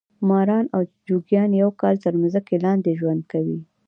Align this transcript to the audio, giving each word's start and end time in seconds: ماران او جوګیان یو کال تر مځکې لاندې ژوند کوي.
ماران 0.29 0.65
او 0.75 0.81
جوګیان 1.07 1.51
یو 1.61 1.69
کال 1.81 1.95
تر 2.03 2.13
مځکې 2.21 2.55
لاندې 2.65 2.91
ژوند 2.99 3.21
کوي. 3.31 3.59